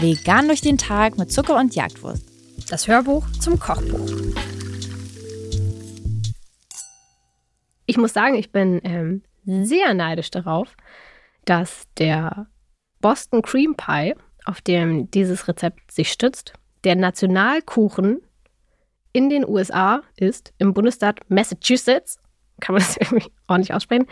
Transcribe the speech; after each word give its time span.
Vegan 0.00 0.46
durch 0.46 0.60
den 0.60 0.78
Tag 0.78 1.18
mit 1.18 1.32
Zucker 1.32 1.56
und 1.56 1.74
Jagdwurst. 1.74 2.22
Das 2.70 2.86
Hörbuch 2.86 3.26
zum 3.40 3.58
Kochbuch. 3.58 4.10
Ich 7.86 7.96
muss 7.96 8.12
sagen, 8.12 8.34
ich 8.34 8.52
bin 8.52 8.80
ähm, 8.84 9.22
sehr 9.44 9.94
neidisch 9.94 10.30
darauf, 10.30 10.76
dass 11.44 11.86
der 11.98 12.46
Boston 13.00 13.42
Cream 13.42 13.74
Pie, 13.76 14.14
auf 14.44 14.60
dem 14.60 15.10
dieses 15.10 15.48
Rezept 15.48 15.90
sich 15.90 16.12
stützt, 16.12 16.52
der 16.84 16.96
Nationalkuchen 16.96 18.20
in 19.12 19.30
den 19.30 19.48
USA 19.48 20.02
ist, 20.16 20.52
im 20.58 20.74
Bundesstaat 20.74 21.20
Massachusetts. 21.30 22.20
Kann 22.60 22.74
man 22.74 22.82
das 22.82 22.96
irgendwie 23.00 23.30
ordentlich 23.48 23.72
aussprechen? 23.72 24.06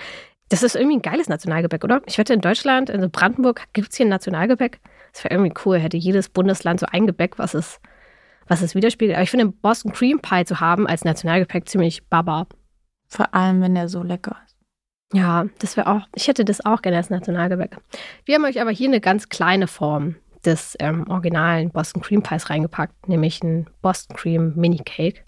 Das 0.48 0.62
ist 0.62 0.76
irgendwie 0.76 0.96
ein 0.96 1.02
geiles 1.02 1.28
Nationalgebäck, 1.28 1.84
oder? 1.84 2.02
Ich 2.06 2.18
wette, 2.18 2.34
in 2.34 2.40
Deutschland, 2.40 2.90
in 2.90 3.10
Brandenburg, 3.10 3.62
gibt 3.72 3.90
es 3.90 3.96
hier 3.96 4.06
ein 4.06 4.10
Nationalgebäck. 4.10 4.80
Das 5.12 5.24
wäre 5.24 5.34
irgendwie 5.34 5.54
cool, 5.64 5.78
hätte 5.78 5.96
jedes 5.96 6.28
Bundesland 6.28 6.80
so 6.80 6.86
ein 6.86 7.06
Gebäck, 7.06 7.38
was 7.38 7.54
es, 7.54 7.80
was 8.46 8.60
es 8.60 8.74
widerspiegelt. 8.74 9.16
Aber 9.16 9.22
ich 9.22 9.30
finde, 9.30 9.46
Boston 9.46 9.92
Cream 9.92 10.20
Pie 10.20 10.44
zu 10.44 10.60
haben 10.60 10.86
als 10.86 11.04
Nationalgepäck 11.04 11.68
ziemlich 11.68 12.06
baba. 12.08 12.46
Vor 13.08 13.34
allem, 13.34 13.62
wenn 13.62 13.74
der 13.74 13.88
so 13.88 14.02
lecker 14.02 14.36
ist. 14.44 14.56
Ja, 15.12 15.46
das 15.60 15.76
wäre 15.76 15.86
auch, 15.88 16.08
ich 16.14 16.26
hätte 16.28 16.44
das 16.44 16.64
auch 16.64 16.82
gerne 16.82 16.96
als 16.96 17.10
Nationalgebäck. 17.10 17.76
Wir 18.24 18.34
haben 18.34 18.44
euch 18.44 18.60
aber 18.60 18.70
hier 18.70 18.88
eine 18.88 19.00
ganz 19.00 19.28
kleine 19.28 19.68
Form 19.68 20.16
des 20.44 20.76
ähm, 20.80 21.08
originalen 21.08 21.70
Boston 21.70 22.02
Cream 22.02 22.22
Pies 22.22 22.50
reingepackt, 22.50 23.08
nämlich 23.08 23.42
ein 23.42 23.68
Boston 23.80 24.16
Cream 24.16 24.52
Mini 24.56 24.78
Cake. 24.84 25.24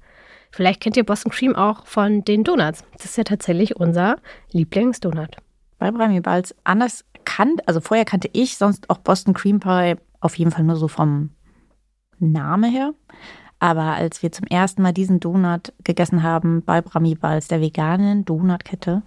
Vielleicht 0.51 0.81
kennt 0.81 0.97
ihr 0.97 1.05
Boston 1.05 1.33
Cream 1.33 1.55
auch 1.55 1.87
von 1.87 2.25
den 2.25 2.45
Donuts. 2.45 2.85
Das 2.93 3.05
ist 3.07 3.19
ja 3.19 3.25
tatsächlich 3.25 3.77
unser 3.77 4.17
Lieblingsdonut. 4.53 5.37
Bei 5.79 5.91
Brami 5.91 6.21
Balz 6.21 6.55
anders 6.65 7.05
kannt, 7.25 7.67
also 7.69 7.81
vorher 7.81 8.05
kannte 8.05 8.31
ich 8.33 8.57
sonst 8.57 8.89
auch 8.89 8.99
Boston 8.99 9.35
Cream 9.35 9.61
Pie 9.61 9.97
auf 10.21 10.37
jeden 10.39 10.51
Fall 10.51 10.65
nur 10.65 10.77
so 10.77 10.89
vom 10.89 11.31
Name 12.19 12.69
her. 12.69 12.95
Aber 13.59 13.95
als 13.95 14.23
wir 14.23 14.33
zum 14.33 14.47
ersten 14.47 14.83
Mal 14.83 14.93
diesen 14.93 15.21
Donut 15.21 15.73
gegessen 15.83 16.23
haben 16.23 16.63
bei 16.63 16.81
Brami 16.83 17.15
Balz, 17.15 17.49
der 17.49 17.61
veganen 17.61 18.25
Donutkette, 18.25 19.03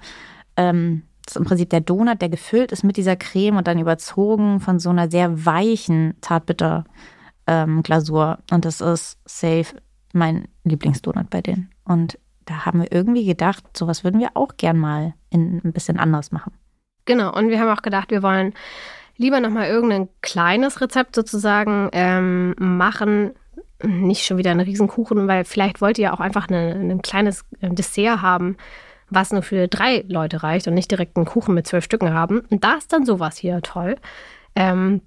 ähm, 0.57 1.03
ist 1.27 1.37
im 1.37 1.45
Prinzip 1.45 1.69
der 1.69 1.81
Donut, 1.81 2.21
der 2.21 2.29
gefüllt 2.29 2.71
ist 2.71 2.83
mit 2.83 2.97
dieser 2.97 3.15
Creme 3.15 3.57
und 3.57 3.67
dann 3.67 3.79
überzogen 3.79 4.59
von 4.59 4.79
so 4.79 4.89
einer 4.89 5.09
sehr 5.09 5.45
weichen 5.45 6.15
Zartbitter 6.21 6.85
ähm. 7.47 7.83
Und 8.51 8.65
das 8.65 8.81
ist 8.81 9.17
safe 9.25 9.75
mein 10.13 10.47
Lieblingsdonut 10.69 11.29
bei 11.29 11.41
denen. 11.41 11.69
Und 11.85 12.17
da 12.45 12.65
haben 12.65 12.81
wir 12.81 12.91
irgendwie 12.91 13.25
gedacht, 13.25 13.63
sowas 13.77 14.03
würden 14.03 14.19
wir 14.19 14.31
auch 14.33 14.57
gern 14.57 14.77
mal 14.77 15.13
in, 15.29 15.61
ein 15.63 15.71
bisschen 15.73 15.99
anders 15.99 16.31
machen. 16.31 16.53
Genau, 17.05 17.33
und 17.35 17.49
wir 17.49 17.59
haben 17.59 17.69
auch 17.69 17.81
gedacht, 17.81 18.11
wir 18.11 18.23
wollen 18.23 18.53
lieber 19.17 19.39
nochmal 19.39 19.67
irgendein 19.67 20.09
kleines 20.21 20.81
Rezept 20.81 21.15
sozusagen 21.15 21.89
ähm, 21.91 22.55
machen. 22.57 23.31
Nicht 23.83 24.25
schon 24.25 24.37
wieder 24.37 24.51
einen 24.51 24.59
Riesenkuchen, 24.61 25.27
weil 25.27 25.45
vielleicht 25.45 25.81
wollt 25.81 25.97
ihr 25.97 26.13
auch 26.13 26.19
einfach 26.19 26.49
eine, 26.49 26.73
ein 26.73 27.01
kleines 27.01 27.45
Dessert 27.61 28.21
haben, 28.21 28.57
was 29.09 29.31
nur 29.31 29.41
für 29.41 29.67
drei 29.67 30.03
Leute 30.07 30.43
reicht 30.43 30.67
und 30.67 30.73
nicht 30.73 30.91
direkt 30.91 31.17
einen 31.17 31.25
Kuchen 31.25 31.53
mit 31.53 31.67
zwölf 31.67 31.83
Stücken 31.83 32.13
haben. 32.13 32.41
Und 32.49 32.63
da 32.63 32.75
ist 32.75 32.93
dann 32.93 33.05
sowas 33.05 33.37
hier 33.37 33.61
toll. 33.61 33.95
Ähm, 34.55 35.01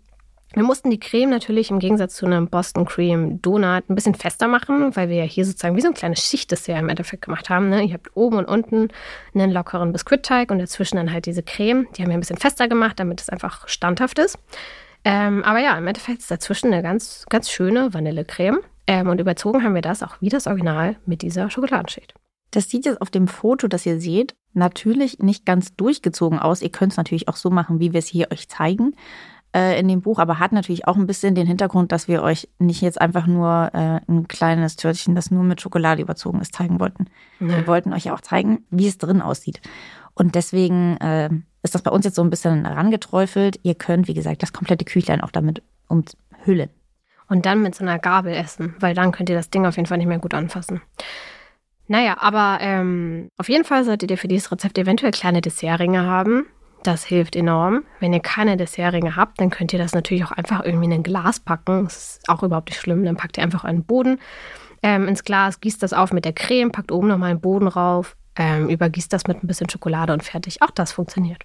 wir 0.54 0.62
mussten 0.62 0.90
die 0.90 1.00
Creme 1.00 1.30
natürlich 1.30 1.70
im 1.70 1.78
Gegensatz 1.78 2.16
zu 2.16 2.26
einem 2.26 2.48
Boston 2.48 2.84
Cream 2.84 3.40
Donut 3.40 3.88
ein 3.88 3.94
bisschen 3.94 4.14
fester 4.14 4.48
machen, 4.48 4.94
weil 4.96 5.08
wir 5.08 5.16
ja 5.16 5.24
hier 5.24 5.44
sozusagen 5.44 5.76
wie 5.76 5.80
so 5.80 5.88
ein 5.88 5.94
kleines 5.94 6.26
Schichtdessert 6.26 6.78
im 6.78 6.88
Endeffekt 6.88 7.24
gemacht 7.24 7.48
haben. 7.48 7.68
Ne? 7.68 7.82
Ihr 7.84 7.94
habt 7.94 8.14
oben 8.14 8.36
und 8.36 8.44
unten 8.44 8.88
einen 9.34 9.50
lockeren 9.50 9.92
Biskuitteig 9.92 10.50
und 10.50 10.58
dazwischen 10.58 10.96
dann 10.96 11.12
halt 11.12 11.26
diese 11.26 11.42
Creme. 11.42 11.86
Die 11.96 12.02
haben 12.02 12.08
wir 12.08 12.16
ein 12.16 12.20
bisschen 12.20 12.36
fester 12.36 12.68
gemacht, 12.68 13.00
damit 13.00 13.20
es 13.20 13.28
einfach 13.28 13.68
standhaft 13.68 14.18
ist. 14.18 14.38
Ähm, 15.04 15.42
aber 15.44 15.58
ja, 15.58 15.76
im 15.76 15.86
Endeffekt 15.86 16.20
ist 16.20 16.30
dazwischen 16.30 16.72
eine 16.72 16.82
ganz, 16.82 17.24
ganz 17.28 17.50
schöne 17.50 17.92
Vanillecreme. 17.92 18.60
Ähm, 18.86 19.08
und 19.08 19.20
überzogen 19.20 19.62
haben 19.64 19.74
wir 19.74 19.82
das 19.82 20.02
auch 20.02 20.16
wie 20.20 20.28
das 20.28 20.46
Original 20.46 20.96
mit 21.06 21.22
dieser 21.22 21.50
Schokoladenschicht. 21.50 22.14
Das 22.50 22.68
sieht 22.68 22.84
jetzt 22.84 23.00
auf 23.00 23.10
dem 23.10 23.28
Foto, 23.28 23.66
das 23.66 23.86
ihr 23.86 23.98
seht, 23.98 24.34
natürlich 24.52 25.20
nicht 25.20 25.46
ganz 25.46 25.74
durchgezogen 25.74 26.38
aus. 26.38 26.60
Ihr 26.60 26.70
könnt 26.70 26.92
es 26.92 26.98
natürlich 26.98 27.28
auch 27.28 27.36
so 27.36 27.50
machen, 27.50 27.80
wie 27.80 27.92
wir 27.92 27.98
es 27.98 28.06
hier 28.06 28.30
euch 28.30 28.48
zeigen 28.48 28.94
äh, 29.54 29.78
in 29.78 29.88
dem 29.88 30.00
Buch, 30.00 30.18
aber 30.18 30.38
hat 30.38 30.52
natürlich 30.52 30.86
auch 30.86 30.96
ein 30.96 31.06
bisschen 31.06 31.34
den 31.34 31.46
Hintergrund, 31.46 31.92
dass 31.92 32.08
wir 32.08 32.22
euch 32.22 32.48
nicht 32.58 32.80
jetzt 32.80 33.00
einfach 33.00 33.26
nur 33.26 33.70
äh, 33.74 34.00
ein 34.08 34.28
kleines 34.28 34.76
Törtchen, 34.76 35.14
das 35.14 35.30
nur 35.30 35.44
mit 35.44 35.60
Schokolade 35.60 36.02
überzogen 36.02 36.40
ist, 36.40 36.54
zeigen 36.54 36.80
wollten. 36.80 37.06
Nee. 37.38 37.56
Wir 37.56 37.66
wollten 37.66 37.92
euch 37.92 38.04
ja 38.04 38.14
auch 38.14 38.20
zeigen, 38.20 38.64
wie 38.70 38.88
es 38.88 38.98
drin 38.98 39.22
aussieht. 39.22 39.60
Und 40.14 40.34
deswegen 40.34 40.96
äh, 40.98 41.30
ist 41.62 41.74
das 41.74 41.82
bei 41.82 41.90
uns 41.90 42.04
jetzt 42.04 42.16
so 42.16 42.22
ein 42.22 42.30
bisschen 42.30 42.64
herangeträufelt. 42.64 43.60
Ihr 43.62 43.74
könnt, 43.74 44.08
wie 44.08 44.14
gesagt, 44.14 44.42
das 44.42 44.52
komplette 44.52 44.84
Küchlein 44.84 45.20
auch 45.20 45.30
damit 45.30 45.62
umhüllen. 45.88 46.70
Und 47.28 47.46
dann 47.46 47.62
mit 47.62 47.74
so 47.74 47.84
einer 47.84 47.98
Gabel 47.98 48.34
essen, 48.34 48.74
weil 48.80 48.94
dann 48.94 49.12
könnt 49.12 49.30
ihr 49.30 49.36
das 49.36 49.48
Ding 49.48 49.64
auf 49.64 49.76
jeden 49.76 49.86
Fall 49.86 49.98
nicht 49.98 50.06
mehr 50.06 50.18
gut 50.18 50.34
anfassen. 50.34 50.82
Naja, 51.88 52.16
aber 52.20 52.58
ähm, 52.60 53.28
auf 53.38 53.48
jeden 53.48 53.64
Fall 53.64 53.84
solltet 53.84 54.10
ihr 54.10 54.18
für 54.18 54.28
dieses 54.28 54.50
Rezept 54.52 54.78
eventuell 54.78 55.12
kleine 55.12 55.40
Dessertringe 55.40 56.06
haben. 56.06 56.46
Das 56.82 57.04
hilft 57.04 57.36
enorm. 57.36 57.84
Wenn 58.00 58.12
ihr 58.12 58.20
keine 58.20 58.56
Dessertringe 58.56 59.14
habt, 59.14 59.40
dann 59.40 59.50
könnt 59.50 59.72
ihr 59.72 59.78
das 59.78 59.94
natürlich 59.94 60.24
auch 60.24 60.32
einfach 60.32 60.64
irgendwie 60.64 60.86
in 60.86 60.92
ein 60.92 61.02
Glas 61.02 61.38
packen. 61.38 61.84
Das 61.84 61.96
ist 61.96 62.28
auch 62.28 62.42
überhaupt 62.42 62.70
nicht 62.70 62.80
schlimm. 62.80 63.04
Dann 63.04 63.16
packt 63.16 63.38
ihr 63.38 63.44
einfach 63.44 63.64
einen 63.64 63.84
Boden 63.84 64.18
ähm, 64.82 65.06
ins 65.06 65.22
Glas, 65.22 65.60
gießt 65.60 65.82
das 65.82 65.92
auf 65.92 66.12
mit 66.12 66.24
der 66.24 66.32
Creme, 66.32 66.72
packt 66.72 66.90
oben 66.90 67.08
nochmal 67.08 67.30
einen 67.30 67.40
Boden 67.40 67.68
rauf, 67.68 68.16
ähm, 68.36 68.68
übergießt 68.68 69.12
das 69.12 69.26
mit 69.28 69.42
ein 69.42 69.46
bisschen 69.46 69.70
Schokolade 69.70 70.12
und 70.12 70.24
fertig. 70.24 70.60
Auch 70.60 70.70
das 70.70 70.92
funktioniert. 70.92 71.44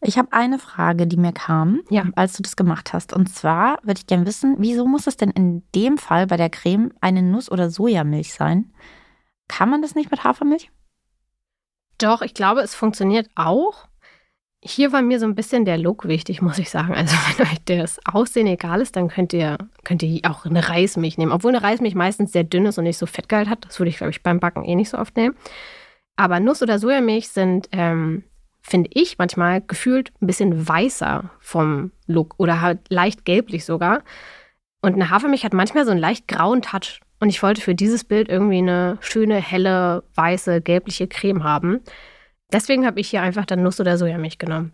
Ich 0.00 0.18
habe 0.18 0.32
eine 0.32 0.58
Frage, 0.58 1.06
die 1.06 1.16
mir 1.16 1.32
kam, 1.32 1.80
ja. 1.88 2.04
als 2.14 2.34
du 2.34 2.42
das 2.42 2.56
gemacht 2.56 2.92
hast. 2.92 3.12
Und 3.12 3.34
zwar 3.34 3.78
würde 3.82 4.00
ich 4.00 4.06
gerne 4.06 4.26
wissen, 4.26 4.56
wieso 4.58 4.86
muss 4.86 5.06
es 5.06 5.16
denn 5.16 5.30
in 5.30 5.62
dem 5.74 5.96
Fall 5.96 6.26
bei 6.26 6.36
der 6.36 6.50
Creme 6.50 6.92
eine 7.00 7.22
Nuss- 7.22 7.50
oder 7.50 7.70
Sojamilch 7.70 8.34
sein? 8.34 8.72
Kann 9.48 9.70
man 9.70 9.82
das 9.82 9.94
nicht 9.94 10.10
mit 10.10 10.24
Hafermilch? 10.24 10.70
Doch, 11.98 12.22
ich 12.22 12.34
glaube, 12.34 12.60
es 12.60 12.74
funktioniert 12.74 13.30
auch. 13.34 13.88
Hier 14.66 14.92
war 14.92 15.02
mir 15.02 15.20
so 15.20 15.26
ein 15.26 15.34
bisschen 15.34 15.66
der 15.66 15.76
Look 15.76 16.08
wichtig, 16.08 16.40
muss 16.40 16.58
ich 16.58 16.70
sagen. 16.70 16.94
Also 16.94 17.14
wenn 17.36 17.46
euch 17.46 17.64
das 17.66 18.00
Aussehen 18.06 18.46
egal 18.46 18.80
ist, 18.80 18.96
dann 18.96 19.08
könnt 19.08 19.32
ihr, 19.32 19.58
könnt 19.84 20.02
ihr 20.02 20.20
auch 20.28 20.46
eine 20.46 20.68
Reismilch 20.68 21.18
nehmen. 21.18 21.32
Obwohl 21.32 21.54
eine 21.54 21.62
Reismilch 21.62 21.94
meistens 21.94 22.32
sehr 22.32 22.44
dünn 22.44 22.66
ist 22.66 22.78
und 22.78 22.84
nicht 22.84 22.98
so 22.98 23.06
Fettgehalt 23.06 23.48
hat. 23.48 23.66
Das 23.66 23.78
würde 23.78 23.90
ich, 23.90 23.98
glaube 23.98 24.10
ich, 24.10 24.22
beim 24.22 24.40
Backen 24.40 24.64
eh 24.64 24.74
nicht 24.74 24.88
so 24.88 24.98
oft 24.98 25.16
nehmen. 25.16 25.36
Aber 26.16 26.40
Nuss- 26.40 26.62
oder 26.62 26.78
Sojamilch 26.78 27.28
sind, 27.28 27.68
ähm, 27.72 28.24
finde 28.62 28.88
ich, 28.94 29.18
manchmal 29.18 29.60
gefühlt 29.60 30.12
ein 30.22 30.26
bisschen 30.26 30.66
weißer 30.66 31.30
vom 31.40 31.92
Look 32.06 32.34
oder 32.38 32.62
halt 32.62 32.80
leicht 32.88 33.26
gelblich 33.26 33.66
sogar. 33.66 34.02
Und 34.80 34.94
eine 34.94 35.10
Hafermilch 35.10 35.44
hat 35.44 35.52
manchmal 35.52 35.84
so 35.84 35.90
einen 35.90 36.00
leicht 36.00 36.26
grauen 36.26 36.62
Touch. 36.62 37.00
Und 37.20 37.28
ich 37.28 37.42
wollte 37.42 37.60
für 37.60 37.74
dieses 37.74 38.04
Bild 38.04 38.28
irgendwie 38.28 38.58
eine 38.58 38.96
schöne, 39.00 39.36
helle, 39.36 40.04
weiße, 40.14 40.62
gelbliche 40.62 41.06
Creme 41.06 41.44
haben. 41.44 41.80
Deswegen 42.54 42.86
habe 42.86 43.00
ich 43.00 43.10
hier 43.10 43.22
einfach 43.22 43.44
dann 43.44 43.62
Nuss- 43.62 43.80
oder 43.80 43.98
Sojamilch 43.98 44.38
genommen. 44.38 44.72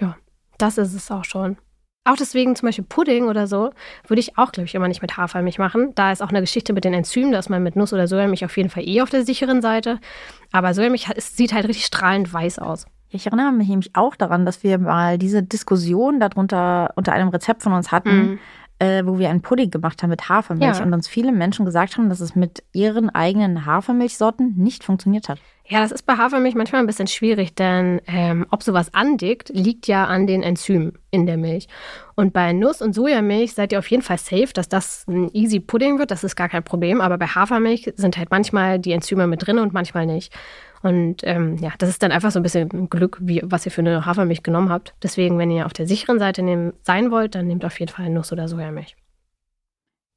Ja, 0.00 0.16
das 0.58 0.78
ist 0.78 0.94
es 0.94 1.10
auch 1.10 1.24
schon. 1.24 1.56
Auch 2.04 2.16
deswegen 2.16 2.54
zum 2.54 2.68
Beispiel 2.68 2.84
Pudding 2.88 3.24
oder 3.24 3.48
so 3.48 3.70
würde 4.06 4.20
ich 4.20 4.38
auch, 4.38 4.52
glaube 4.52 4.66
ich, 4.66 4.74
immer 4.76 4.86
nicht 4.86 5.02
mit 5.02 5.16
Hafermilch 5.16 5.58
machen. 5.58 5.92
Da 5.96 6.12
ist 6.12 6.22
auch 6.22 6.28
eine 6.28 6.40
Geschichte 6.40 6.72
mit 6.72 6.84
den 6.84 6.94
Enzymen, 6.94 7.32
dass 7.32 7.48
man 7.48 7.64
mit 7.64 7.74
Nuss- 7.74 7.92
oder 7.92 8.06
Sojamilch 8.06 8.44
auf 8.44 8.56
jeden 8.56 8.70
Fall 8.70 8.88
eh 8.88 9.02
auf 9.02 9.10
der 9.10 9.24
sicheren 9.24 9.60
Seite. 9.60 9.98
Aber 10.52 10.72
Sojamilch 10.72 11.08
sieht 11.18 11.52
halt 11.52 11.66
richtig 11.66 11.86
strahlend 11.86 12.32
weiß 12.32 12.60
aus. 12.60 12.86
Ich 13.08 13.26
erinnere 13.26 13.50
mich 13.50 13.68
nämlich 13.68 13.96
auch 13.96 14.14
daran, 14.14 14.46
dass 14.46 14.62
wir 14.62 14.78
mal 14.78 15.18
diese 15.18 15.42
Diskussion 15.42 16.20
darunter 16.20 16.92
unter 16.94 17.12
einem 17.12 17.28
Rezept 17.28 17.62
von 17.64 17.72
uns 17.72 17.90
hatten, 17.90 18.16
mhm 18.16 18.38
äh, 18.78 19.04
wo 19.06 19.18
wir 19.18 19.30
einen 19.30 19.42
Pudding 19.42 19.70
gemacht 19.70 20.02
haben 20.02 20.10
mit 20.10 20.28
Hafermilch 20.28 20.78
ja. 20.78 20.84
und 20.84 20.92
uns 20.92 21.08
viele 21.08 21.32
Menschen 21.32 21.64
gesagt 21.64 21.96
haben, 21.96 22.08
dass 22.08 22.20
es 22.20 22.34
mit 22.34 22.62
ihren 22.72 23.10
eigenen 23.10 23.64
Hafermilchsorten 23.64 24.54
nicht 24.56 24.84
funktioniert 24.84 25.28
hat. 25.28 25.38
Ja, 25.68 25.80
das 25.80 25.90
ist 25.90 26.04
bei 26.04 26.16
Hafermilch 26.16 26.54
manchmal 26.54 26.80
ein 26.80 26.86
bisschen 26.86 27.08
schwierig, 27.08 27.56
denn 27.56 28.00
ähm, 28.06 28.46
ob 28.50 28.62
sowas 28.62 28.94
andickt, 28.94 29.48
liegt 29.48 29.88
ja 29.88 30.04
an 30.04 30.28
den 30.28 30.44
Enzymen 30.44 30.92
in 31.10 31.26
der 31.26 31.36
Milch. 31.36 31.66
Und 32.14 32.32
bei 32.32 32.52
Nuss- 32.52 32.80
und 32.80 32.94
Sojamilch 32.94 33.54
seid 33.54 33.72
ihr 33.72 33.80
auf 33.80 33.90
jeden 33.90 34.04
Fall 34.04 34.18
safe, 34.18 34.52
dass 34.54 34.68
das 34.68 35.04
ein 35.08 35.28
easy 35.34 35.58
Pudding 35.58 35.98
wird, 35.98 36.12
das 36.12 36.22
ist 36.22 36.36
gar 36.36 36.48
kein 36.48 36.62
Problem. 36.62 37.00
Aber 37.00 37.18
bei 37.18 37.26
Hafermilch 37.26 37.92
sind 37.96 38.16
halt 38.16 38.30
manchmal 38.30 38.78
die 38.78 38.92
Enzyme 38.92 39.26
mit 39.26 39.44
drin 39.44 39.58
und 39.58 39.72
manchmal 39.72 40.06
nicht. 40.06 40.32
Und 40.82 41.22
ähm, 41.24 41.56
ja, 41.56 41.72
das 41.78 41.88
ist 41.88 42.00
dann 42.00 42.12
einfach 42.12 42.30
so 42.30 42.38
ein 42.38 42.44
bisschen 42.44 42.88
Glück, 42.88 43.18
wie, 43.20 43.42
was 43.44 43.66
ihr 43.66 43.72
für 43.72 43.80
eine 43.80 44.06
Hafermilch 44.06 44.44
genommen 44.44 44.70
habt. 44.70 44.94
Deswegen, 45.02 45.36
wenn 45.36 45.50
ihr 45.50 45.66
auf 45.66 45.72
der 45.72 45.88
sicheren 45.88 46.20
Seite 46.20 46.42
nehm, 46.42 46.74
sein 46.82 47.10
wollt, 47.10 47.34
dann 47.34 47.48
nehmt 47.48 47.64
auf 47.64 47.80
jeden 47.80 47.90
Fall 47.90 48.08
Nuss- 48.08 48.32
oder 48.32 48.46
Sojamilch. 48.46 48.94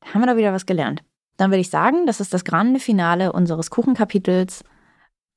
Da 0.02 0.14
haben 0.14 0.22
wir 0.22 0.28
da 0.28 0.38
wieder 0.38 0.54
was 0.54 0.68
gelernt. 0.68 1.02
Dann 1.38 1.50
würde 1.50 1.62
ich 1.62 1.72
sagen, 1.72 2.06
das 2.06 2.20
ist 2.20 2.36
das 2.36 2.46
grande 2.46 2.80
Finale 2.80 3.32
unseres 3.32 3.72
Kuchenkapitels. 3.72 4.64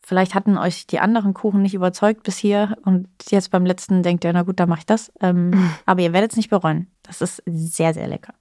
Vielleicht 0.05 0.35
hatten 0.35 0.59
euch 0.59 0.87
die 0.87 0.99
anderen 0.99 1.33
Kuchen 1.33 1.63
nicht 1.63 1.75
überzeugt 1.75 2.25
bis 2.25 2.37
hier 2.37 2.77
und 2.85 3.09
jetzt 3.31 3.51
beim 3.51 3.65
letzten 3.65 4.03
denkt 4.03 4.25
ihr, 4.25 4.33
na 4.33 4.43
gut, 4.43 4.59
dann 4.59 4.69
mache 4.69 4.81
ich 4.81 4.87
das. 4.87 5.13
Ähm, 5.21 5.53
aber 5.87 6.03
ihr 6.03 6.13
werdet 6.13 6.33
es 6.33 6.37
nicht 6.37 6.51
bereuen. 6.51 6.89
Das 7.03 7.21
ist 7.21 7.43
sehr, 7.47 7.95
sehr 7.95 8.09
lecker. 8.09 8.35